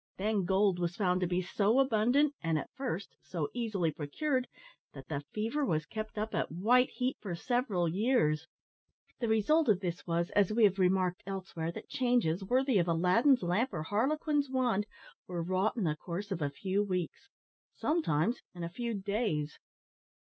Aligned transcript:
Then 0.17 0.45
gold 0.45 0.79
was 0.79 0.95
found 0.95 1.21
to 1.21 1.27
be 1.27 1.43
so 1.43 1.77
abundant, 1.77 2.33
and, 2.41 2.57
at 2.57 2.71
first, 2.73 3.15
so 3.21 3.49
easily 3.53 3.91
procured, 3.91 4.47
that 4.95 5.07
the 5.09 5.21
fever 5.31 5.63
was 5.63 5.85
kept 5.85 6.17
up 6.17 6.33
at 6.33 6.51
white 6.51 6.89
heat 6.89 7.17
for 7.21 7.35
several 7.35 7.87
years. 7.87 8.47
The 9.19 9.27
result 9.27 9.69
of 9.69 9.79
this 9.79 10.07
was, 10.07 10.31
as 10.31 10.51
we 10.51 10.63
have 10.63 10.79
remarked 10.79 11.21
elsewhere, 11.27 11.71
that 11.73 11.87
changes, 11.87 12.43
worthy 12.43 12.79
of 12.79 12.87
Aladdin's 12.87 13.43
lamp 13.43 13.69
or 13.73 13.83
Harlequin's 13.83 14.49
wand, 14.49 14.87
were 15.27 15.43
wrought 15.43 15.77
in 15.77 15.83
the 15.83 15.95
course 15.97 16.31
of 16.31 16.41
a 16.41 16.49
few 16.49 16.81
weeks, 16.81 17.29
sometimes 17.75 18.41
in 18.55 18.63
a 18.63 18.69
few 18.69 18.95
days. 18.95 19.59